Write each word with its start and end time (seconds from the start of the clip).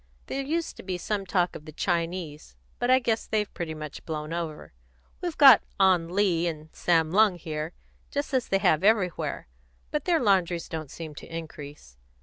There 0.25 0.41
used 0.41 0.77
to 0.77 0.81
be 0.83 0.97
some 0.97 1.27
talk 1.27 1.55
of 1.55 1.65
the 1.65 1.71
Chinese, 1.71 2.55
but 2.79 2.89
I 2.89 2.97
guess 2.97 3.27
they've 3.27 3.53
pretty 3.53 3.75
much 3.75 4.03
blown 4.03 4.33
over. 4.33 4.73
We've 5.21 5.37
got 5.37 5.61
Ah 5.79 5.97
Lee 5.97 6.47
and 6.47 6.73
Sam 6.73 7.11
Lung 7.11 7.35
here, 7.35 7.73
just 8.09 8.33
as 8.33 8.47
they 8.47 8.57
have 8.57 8.83
everywhere, 8.83 9.47
but 9.91 10.05
their 10.05 10.19
laundries 10.19 10.67
don't 10.67 10.89
seem 10.89 11.13
to 11.13 11.27
increase. 11.27 11.97